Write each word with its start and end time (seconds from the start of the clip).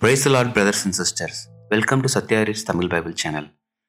Praise 0.00 0.24
lord 0.32 0.52
brothers 0.56 0.82
and 0.86 0.96
sisters 0.98 1.38
welcome 1.70 2.02
to 2.02 2.08
சத்யாரிஸ் 2.14 2.62
Tamil 2.66 2.90
Bible 2.92 3.14
channel 3.22 3.46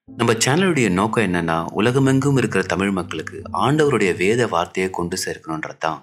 நம்ம 0.07 0.31
சேனலுடைய 0.45 0.87
நோக்கம் 0.99 1.25
என்னன்னா 1.27 1.57
உலகமெங்கும் 1.79 2.37
இருக்கிற 2.41 2.61
தமிழ் 2.71 2.93
மக்களுக்கு 2.95 3.37
ஆண்டவருடைய 3.65 4.11
வேத 4.21 4.47
வார்த்தையை 4.53 4.87
கொண்டு 4.89 5.17
சேர்க்கணுன்றது 5.23 5.77
தான் 5.85 5.99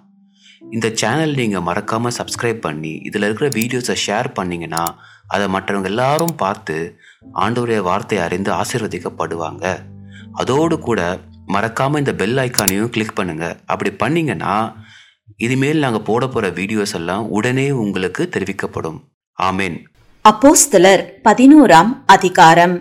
இந்த 0.75 0.91
சேனல் 1.01 1.35
நீங்கள் 1.41 1.65
மறக்காமல் 1.69 2.15
சப்ஸ்கிரைப் 2.19 2.61
பண்ணி 2.67 2.93
இதில் 3.09 3.27
இருக்கிற 3.29 3.49
வீடியோஸை 3.57 3.97
ஷேர் 4.05 4.29
பண்ணீங்கன்னா 4.39 4.85
அதை 5.35 5.49
மற்றவங்க 5.57 5.91
எல்லாரும் 5.93 6.37
பார்த்து 6.45 6.77
ஆண்டவருடைய 7.45 7.81
வார்த்தையை 7.89 8.23
அறிந்து 8.27 8.53
ஆசீர்வதிக்கப்படுவாங்க. 8.61 9.65
அதோடு 10.43 10.79
கூட 10.89 11.01
மறக்காமல் 11.57 12.05
இந்த 12.05 12.17
பெல் 12.23 12.41
ஐக்கானையும் 12.47 12.95
கிளிக் 12.97 13.19
பண்ணுங்கள் 13.21 13.59
அப்படி 13.73 13.93
பண்ணிங்கன்னா 14.05 14.55
இனிமேல் 15.45 15.85
நாங்கள் 15.87 16.07
போட 16.11 16.25
போகிற 16.29 16.55
வீடியோஸ் 16.63 16.97
எல்லாம் 17.01 17.27
உடனே 17.39 17.69
உங்களுக்கு 17.85 18.23
தெரிவிக்கப்படும். 18.37 18.99
ஆமேன். 19.39 19.79
அப்போஸ்தலர் 20.29 21.03
பதினோராம் 21.25 21.91
அதிகாரம். 22.07 22.73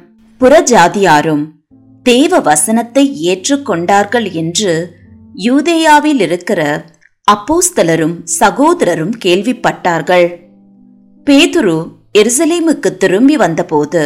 புறஜாதியாரும் 0.42 1.42
தேவ 2.04 2.40
வசனத்தை 2.40 3.04
ஏற்றுக்கொண்டார்கள் 3.32 4.32
என்று 4.32 4.74
யூதேயாவில் 5.36 6.20
இருக்கிற 6.20 6.62
அப்போஸ்தலரும் 7.28 8.16
சகோதரரும் 8.40 9.12
கேள்விப்பட்டார்கள். 9.26 10.28
பேதுரு 11.28 11.78
எருசலேமுக்கு 12.12 12.92
திரும்பி 12.98 13.36
வந்தபோது 13.36 14.02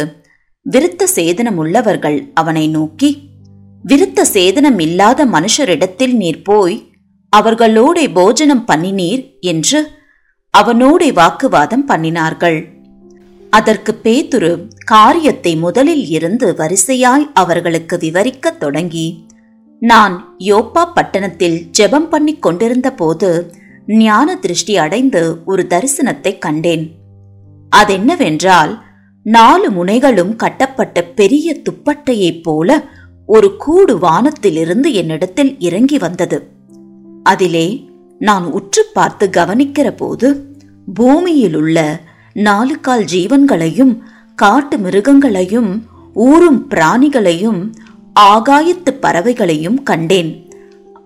விருத்த 0.66 1.08
சேதனம் 1.16 1.60
உள்ளவர்கள் 1.64 2.18
அவனை 2.34 2.68
நோக்கி 2.68 3.10
விருத்த 3.84 4.26
சேதனம் 4.32 4.78
இல்லாத 4.78 5.26
மனுஷரிடத்தில் 5.26 6.16
நீர் 6.16 6.42
போய் 6.42 6.76
அவர்களோட 7.36 8.12
போஜனம் 8.12 8.66
பண்ணினீர் 8.66 9.24
என்று 9.40 9.80
அவனோடே 10.50 11.12
வாக்குவாதம் 11.12 11.88
பண்ணினார்கள். 11.88 12.60
அதற்கு 13.50 14.00
பேதுரு 14.02 14.68
காரியத்தை 14.84 15.56
முதலில் 15.56 16.06
இருந்து 16.08 16.54
வரிசையாய் 16.58 17.26
அவர்களுக்கு 17.34 17.96
விவரிக்கத் 17.96 18.60
தொடங்கி 18.60 19.24
நான் 19.82 20.36
யோப்பா 20.38 20.82
பட்டணத்தில் 20.94 21.70
ஜெபம் 21.78 22.08
பண்ணிக் 22.08 22.42
கொண்டிருந்த 22.42 22.92
போது 22.92 23.52
ஞான 23.86 24.36
திருஷ்டி 24.36 24.76
அடைந்து 24.76 25.38
ஒரு 25.44 25.66
தரிசனத்தை 25.68 26.38
கண்டேன். 26.38 26.84
அதென்னவென்றால் 27.76 28.72
நாலு 29.22 29.70
முனைகளும் 29.70 30.36
கட்டப்பட்ட 30.36 31.02
பெரிய 31.02 31.56
துப்பட்டையைப் 31.62 32.42
போல 32.42 32.84
ஒரு 33.26 33.56
கூடு 33.56 33.98
வானத்திலிருந்து 33.98 34.92
என்னிடத்தில் 34.92 35.58
இறங்கி 35.58 35.98
வந்தது. 35.98 36.38
அதிலே 37.22 37.66
நான் 38.18 38.44
உற்று 38.44 38.82
பார்த்து 38.94 39.30
கவனிக்கிற 39.32 39.96
போது 39.96 40.28
பூமியில் 40.94 41.54
உள்ள 41.54 41.78
நாலு 42.32 42.80
கால் 42.80 43.04
ஜீவன்களையும் 43.04 43.98
காட்டு 44.36 44.76
மிருகங்களையும் 44.76 45.80
ஊறும் 46.14 46.68
பிராணிகளையும் 46.68 47.72
ஆகாயத்து 48.20 48.90
பறவைகளையும் 48.90 49.82
கண்டேன். 49.82 50.52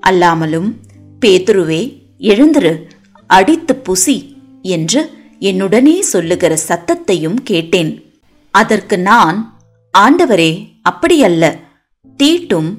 அல்லாமலும் 0.07 0.73
பேதுருவே 1.21 1.99
எழுந்திரு 2.19 2.81
அடித்து 3.27 3.83
புசி 3.89 4.37
என்று 4.63 5.11
என்னுடனே 5.41 6.01
சொல்லுகிற 6.01 6.59
சத்தத்தையும் 6.69 7.37
கேட்டேன். 7.45 8.21
அதற்கு 8.51 8.99
நான் 8.99 9.59
ஆண்டவரே 9.99 10.69
அப்படியல்ல. 10.91 11.59
தீட்டும் 12.23 12.75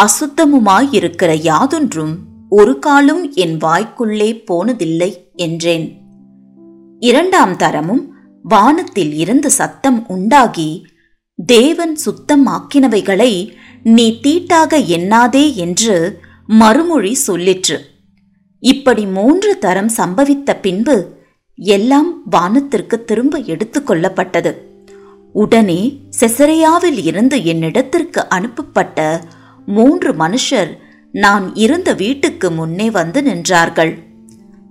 அசுத்தமுமாயிருக்கிற 0.00 1.34
யாதொன்றும் 1.34 2.16
ஒரு 2.48 2.78
காலும் 2.78 3.32
என் 3.32 3.58
வாய்க்குள்ளே 3.58 4.44
போனதில்லை 4.50 5.16
என்றேன். 5.34 6.07
இரண்டாம் 7.00 7.56
தரமும் 7.56 8.14
வானத்தில் 8.42 9.12
இருந்து 9.12 9.50
சத்தம் 9.50 10.08
உண்டாகி 10.08 10.86
தேவன் 11.46 11.94
சுத்தம் 11.94 12.46
ஆக்கினவைகளை 12.46 13.52
நீ 13.82 14.18
தீட்டாக 14.22 14.78
எண்ணாதே 14.78 15.54
என்று 15.54 16.20
மறுமொழி 16.46 17.16
சொல்லிற்று. 17.26 17.76
இப்படி 18.60 19.06
மூன்று 19.06 19.58
தரம் 19.58 19.90
சம்பவித்த 19.96 20.60
பின்பு 20.60 21.16
எல்லாம் 21.54 22.22
வானத்திற்கு 22.30 23.04
திரும்ப 23.04 23.38
எடுத்துக்கொள்ளப்பட்டது 23.38 24.54
உடனே 25.32 26.02
செசரையாவில் 26.20 27.04
இருந்து 27.04 27.36
என்னிடத்திற்கு 27.36 28.18
அனுப்பப்பட்ட 28.28 29.22
மூன்று 29.66 30.12
மனுஷர் 30.12 30.78
நான் 31.12 31.54
இருந்த 31.54 31.92
வீட்டுக்கு 31.92 32.50
முன்னே 32.50 32.90
வந்து 32.90 33.22
நின்றார்கள். 33.22 33.98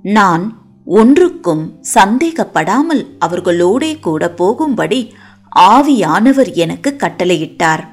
நான் 0.04 0.67
ஒன்றுக்கும் 0.90 1.84
சந்தேகப்படாமல் 1.94 3.06
அவர்களோடே 3.20 4.00
கூட 4.00 4.30
போகும்படி 4.30 5.14
ஆவியானவர் 5.60 6.54
எனக்கு 6.54 6.96
கட்டளையிட்டார். 6.98 7.88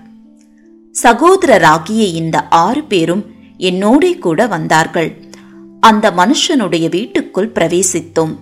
சகோதரராகிய 1.02 2.14
இந்த 2.14 2.48
ஆறு 2.48 2.82
பேரும் 2.82 3.24
என்னோடே 3.58 4.18
கூட 4.18 4.46
வந்தார்கள். 4.46 5.16
அந்த 5.80 6.10
மனுஷனுடைய 6.10 6.88
வீட்டுக்குள் 6.88 7.52
பிரவேசித்தோம். 7.54 8.36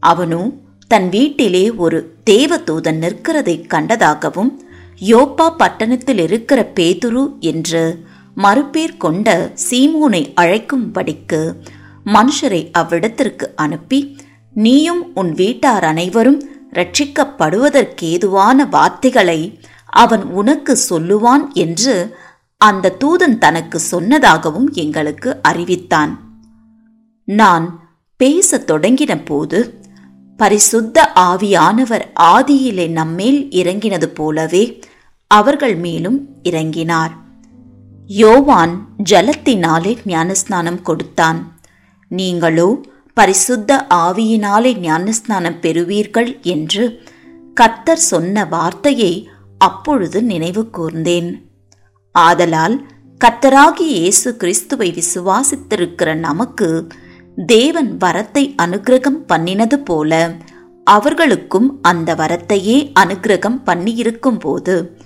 அவனோ 0.00 0.50
தன் 0.88 1.08
வீட்டிலே 1.08 1.70
ஒரு 1.70 2.14
தேவதூதன் 2.30 2.98
நிற்கிறதைக் 2.98 3.66
கண்டதாகவும் 3.66 4.62
யோப்பா 5.00 5.56
பட்டணத்தில் 5.56 6.18
இருக்கிற 6.18 6.70
பேதுரு 6.74 7.38
என்று 7.38 8.04
மறுபேர் 8.36 8.96
கொண்ட 8.96 9.52
சீமோனை 9.70 10.32
அழைக்கும்படிக்கு 10.40 11.54
மனுஷரை 12.14 12.70
அவ்விடத்திற்கு 12.78 13.54
அனுப்பி 13.56 14.18
நீயும் 14.54 15.14
உன் 15.14 15.32
வீட்டார் 15.32 15.84
அனைவரும் 15.84 16.40
ரட்சிக்கப்படுவதற்கேதுவான 16.72 18.68
வார்த்தைகளை 18.70 19.60
அவன் 19.86 20.22
உனக்கு 20.22 20.78
சொல்லுவான் 20.90 21.52
என்று 21.52 22.16
அந்த 22.56 22.96
தூதன் 23.04 23.38
தனக்கு 23.38 23.80
சொன்னதாகவும் 23.90 24.70
எங்களுக்கு 24.72 25.36
அறிவித்தான். 25.42 26.18
நான் 27.24 27.88
பேசத் 28.16 28.70
தொடங்கின 28.70 29.24
போது 29.24 29.80
பரிசுத்த 30.36 31.10
ஆவியானவர் 31.14 32.04
ஆதியிலே 32.20 32.88
நம்மேல் 32.88 33.48
இறங்கினது 33.50 34.04
போலவே 34.04 34.80
அவர்கள் 35.26 35.76
மேலும் 35.76 36.28
இறங்கினார். 36.42 37.10
யோவான் 38.06 38.86
ஜலத்தினாலே 39.10 39.96
ஞானஸ்நானம் 40.06 40.82
கொடுத்தான். 40.82 41.57
நீங்களோ 42.10 42.80
பரிசுத்த 43.14 43.86
ஆவியினாலே 43.94 44.72
ஞானஸ்நானம் 44.86 45.60
பெறுவீர்கள் 45.60 46.40
என்று 46.40 47.00
கர்த்தர் 47.54 47.98
சொன்ன 47.98 48.44
வார்த்தையை 48.44 49.28
அப்பொழுது 49.58 50.22
நினைவு 50.22 50.70
கூர்ந்தேன். 50.70 51.46
ஆதலால் 52.14 52.76
கர்த்தராகி 53.20 53.86
இயேசு 53.96 54.36
கிறிஸ்துவை 54.36 54.94
விசுவாசித்திருக்கிற 54.98 56.14
நமக்கு 56.14 56.86
தேவன் 57.46 57.96
வரத்தை 57.96 58.54
அனுக்கிரகம் 58.62 59.20
பண்ணினது 59.28 59.74
போல 59.74 60.30
அவர்களுக்கும் 60.84 61.78
அந்த 61.82 62.14
வரத்தையே 62.14 62.92
அனுக்கிரகம் 63.00 63.60
பண்ணியிருக்கும் 63.66 64.38
போது 64.38 64.96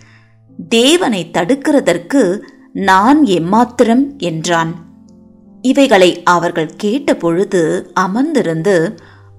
தேவனை 0.68 1.30
தடுக்கிறதற்கு 1.32 2.42
நான் 2.72 3.24
எம்மாத்திரம் 3.24 4.16
என்றான். 4.16 4.91
இவைகளை 5.62 6.22
அவர்கள் 6.22 6.70
கேட்டபொழுது 6.82 7.86
அமர்ந்திருந்து 8.00 8.96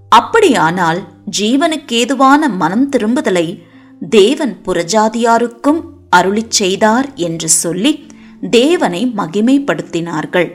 அப்படியானால் 0.09 1.07
ஜீவனுக்கேதுவான 1.38 2.56
மனம் 2.56 2.89
திரும்புதலை 2.89 3.61
தேவன் 4.09 4.57
புறஜாதியாருக்கும் 4.66 5.81
அருளிச் 6.16 6.51
செய்தார் 6.51 7.13
என்று 7.13 7.50
சொல்லி 7.50 8.06
தேவனை 8.50 9.13
மகிமைப்படுத்தினார்கள். 9.17 10.50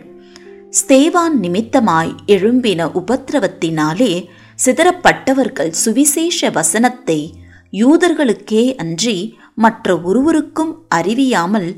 ஸ்தேவான் 0.70 1.36
நிமித்தமாய் 1.42 2.10
எழும்பின 2.26 2.90
உபத்திரவத்தினாலே 2.94 4.26
சிதறப்பட்டவர்கள் 4.66 5.70
சுவிசேஷ 5.70 6.50
வசனத்தை 6.50 7.34
யூதர்களுக்கே 7.72 8.74
அன்றி 8.74 9.38
மற்ற 9.54 10.00
ஒருவருக்கும் 10.00 10.86
அறிவியாமல் 10.94 11.76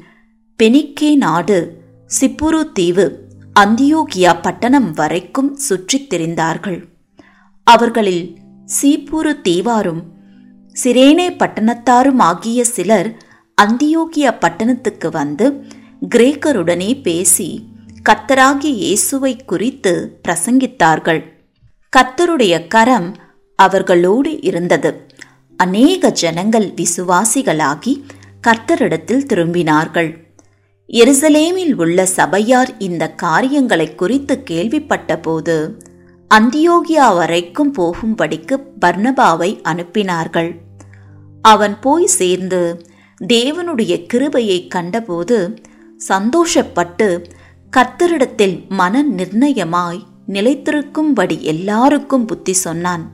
பெனிக்கே 0.62 1.14
நாடு 1.14 1.78
சிப்புரு 2.20 2.72
தீவு 2.72 3.28
அந்தியோகியா 3.60 4.42
பட்டணம் 4.42 4.92
வரைக்கும் 4.92 5.56
சுற்றித் 5.56 6.14
திரிந்தார்கள். 6.14 6.84
அவர்களில் 7.64 8.38
சீப்புரு 8.82 9.40
தீவாரும் 9.48 10.02
சிரேனே 10.82 11.26
பட்டணத்தாரும் 11.38 12.18
ஆகிய 12.18 12.64
சிலர் 12.64 13.16
அந்தியோகியா 13.62 14.38
பட்டணத்துக்கு 14.38 15.10
வந்து 15.10 15.66
கிரேக்கருடனே 16.14 17.02
பேசி 17.02 17.68
கத்தராகிய 18.08 18.64
இயேசுவை 18.64 19.44
குறித்து 19.44 20.20
பிரசங்கித்தார்கள். 20.28 21.22
கத்தருடைய 21.96 22.68
கரம் 22.68 23.16
அவர்களோடு 23.56 24.42
இருந்தது. 24.42 25.06
அநேக 25.56 26.10
ஜனங்கள் 26.10 26.74
விசுவாசிகளாகி 26.74 28.02
கர்த்தரிடத்தில் 28.46 29.26
திரும்பினார்கள். 29.26 30.10
எருசலேமில் 30.92 31.74
உள்ள 31.74 32.06
சபையார் 32.06 32.70
இந்த 32.78 33.04
காரியங்களை 33.10 33.94
குறித்து 33.94 34.42
கேள்விப்பட்டபோது 34.50 35.76
அந்தியோகியா 36.30 37.14
வரைக்கும் 37.14 37.74
போகும்படிக்கு 37.74 38.56
பர்ணபாவை 38.80 39.50
அனுப்பினார்கள். 39.62 40.50
அவன் 41.42 41.76
போய் 41.80 42.06
சேர்ந்து 42.06 42.84
தேவனுடைய 43.24 44.06
கிருபையை 44.06 44.66
கண்டபோது 44.66 45.54
சந்தோஷப்பட்டு 46.08 47.24
கர்த்தரிடத்தில் 47.76 48.68
மன 48.68 49.02
நிர்ணயமாய் 49.16 50.00
நிலைத்திருக்கும்படி 50.28 51.40
எல்லாருக்கும் 51.40 52.24
புத்தி 52.24 52.52
சொன்னான். 52.52 53.10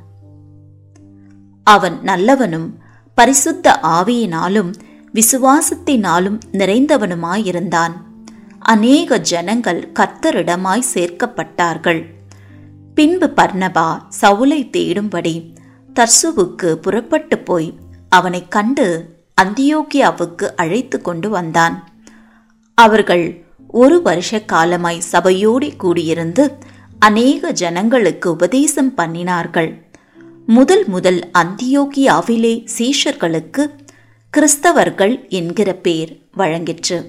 அவன் 1.63 1.99
நல்லவனும் 2.05 2.69
பரிசுத்த 3.15 3.79
ஆவியினாலும் 3.83 4.73
விசுவாசத்தினாலும் 5.17 6.39
நிறைந்தவனுமாயிருந்தான். 6.53 7.95
அநேக 8.59 9.19
ஜனங்கள் 9.19 9.81
கர்த்தரிடமாய் 9.95 10.91
சேர்க்கப்பட்டார்கள். 10.95 12.03
பின்பு 12.95 13.27
பர்ணபா 13.37 13.89
சவுலை 14.21 14.61
தேடும்படி 14.77 15.35
தர்சுவுக்கு 15.95 16.73
புறப்பட்டு 16.75 17.39
போய் 17.39 17.69
அவனை 18.09 18.49
கண்டு 18.49 18.87
அந்தியோக்கியாவுக்கு 19.43 20.47
அழைத்து 20.57 21.03
கொண்டு 21.03 21.29
வந்தான். 21.29 21.77
அவர்கள் 22.75 23.45
ஒரு 23.69 24.03
வருஷ 24.03 24.41
காலமாய் 24.41 25.07
சபையோடி 25.13 25.69
கூடியிருந்து 25.83 26.45
அநேக 26.99 27.53
ஜனங்களுக்கு 27.53 28.31
உபதேசம் 28.31 28.93
பண்ணினார்கள். 28.97 29.71
முதல் 30.47 30.85
முதல் 30.87 31.31
அந்தியோகியாவிலே 31.39 32.55
சீஷர்களுக்கு 32.79 33.63
கிறிஸ்தவர்கள் 34.37 35.29
என்கிற 35.29 35.73
பேர் 35.73 36.29
வழங்கிற்று. 36.37 37.05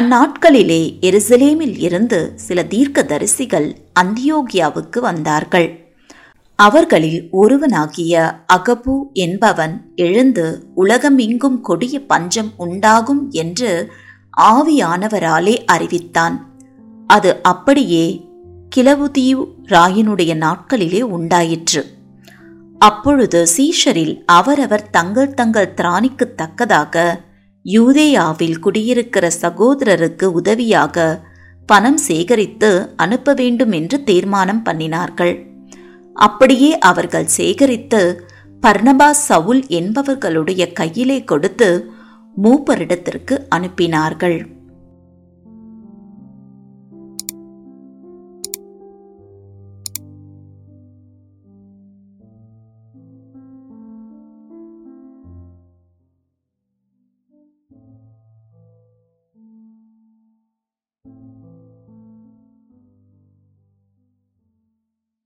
அந்நாட்களிலே 0.00 0.96
எருசலேமில் 1.00 1.78
இருந்து 1.78 2.32
சில 2.34 2.62
தீர்க்கதரிசிகள் 2.62 3.74
அந்தியோகியாவுக்கு 4.00 4.98
வந்தார்கள். 4.98 5.92
அவர்களில் 6.54 7.28
ஒருவனாகிய 7.30 8.44
அகபு 8.52 8.98
என்பவன் 9.12 9.92
எழுந்து 9.96 10.66
உலகமெங்கும் 10.74 11.60
கொடிய 11.60 12.06
பஞ்சம் 12.06 12.50
உண்டாகும் 12.56 13.30
என்று 13.30 13.92
ஆவியானவராலே 14.40 15.64
அறிவித்தான். 15.64 16.56
அது 17.06 17.42
அப்படியே 17.42 18.28
கிளவுதீவ் 18.76 19.46
ராயனுடைய 19.64 20.34
நாட்களிலே 20.36 21.00
உண்டாயிற்று. 21.00 21.86
அப்பொழுது 22.78 23.46
சீஷரில் 23.56 24.22
அவரவர் 24.26 24.90
தங்கள் 24.90 25.34
தங்கள் 25.34 25.74
திராணிக்கு 25.76 26.34
தக்கதாக 26.34 27.24
யூதேயாவில் 27.64 28.58
குடியிருக்கிற 28.58 29.30
சகோதரருக்கு 29.42 30.24
உதவியாக 30.24 31.24
பணம் 31.66 31.96
சேகரித்து 31.96 32.92
அனுப்ப 32.96 33.34
வேண்டும் 33.34 33.72
என்று 33.72 34.04
தீர்மானம் 34.04 34.62
பண்ணினார்கள். 34.64 35.34
அப்படியே 36.14 36.78
அவர்கள் 36.78 37.26
சேகரித்து 37.26 38.26
பர்னபா 38.62 39.10
சவுல் 39.10 39.66
என்பவர்களுடைய 39.66 40.72
கையிலே 40.72 41.24
கொடுத்து 41.24 41.90
மூப்பரிடத்திற்கு 42.42 43.34
அனுப்பினார்கள். 43.56 44.57